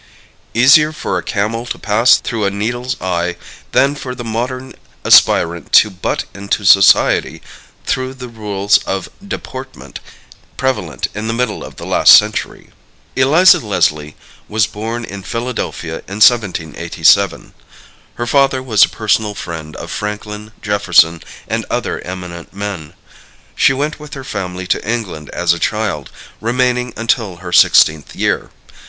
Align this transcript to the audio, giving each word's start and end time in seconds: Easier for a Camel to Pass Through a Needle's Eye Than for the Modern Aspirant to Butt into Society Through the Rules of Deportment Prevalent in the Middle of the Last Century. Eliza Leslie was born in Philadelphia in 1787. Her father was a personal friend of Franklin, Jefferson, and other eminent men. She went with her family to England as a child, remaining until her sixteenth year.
Easier 0.55 0.91
for 0.91 1.19
a 1.19 1.21
Camel 1.23 1.63
to 1.67 1.77
Pass 1.77 2.15
Through 2.17 2.45
a 2.45 2.49
Needle's 2.49 2.99
Eye 2.99 3.35
Than 3.71 3.93
for 3.93 4.15
the 4.15 4.23
Modern 4.23 4.73
Aspirant 5.05 5.71
to 5.73 5.91
Butt 5.91 6.23
into 6.33 6.65
Society 6.65 7.39
Through 7.85 8.15
the 8.15 8.27
Rules 8.27 8.79
of 8.85 9.09
Deportment 9.23 9.99
Prevalent 10.57 11.05
in 11.13 11.27
the 11.27 11.35
Middle 11.35 11.63
of 11.63 11.75
the 11.75 11.85
Last 11.85 12.17
Century. 12.17 12.71
Eliza 13.15 13.59
Leslie 13.63 14.15
was 14.49 14.65
born 14.65 15.05
in 15.05 15.21
Philadelphia 15.21 15.97
in 16.07 16.17
1787. 16.19 17.53
Her 18.15 18.25
father 18.25 18.63
was 18.63 18.83
a 18.83 18.89
personal 18.89 19.35
friend 19.35 19.75
of 19.75 19.91
Franklin, 19.91 20.51
Jefferson, 20.63 21.21
and 21.47 21.63
other 21.69 21.99
eminent 22.01 22.55
men. 22.55 22.95
She 23.55 23.71
went 23.71 23.99
with 23.99 24.15
her 24.15 24.23
family 24.23 24.65
to 24.65 24.83
England 24.89 25.29
as 25.29 25.53
a 25.53 25.59
child, 25.59 26.09
remaining 26.39 26.91
until 26.97 27.35
her 27.35 27.53
sixteenth 27.53 28.15
year. 28.15 28.49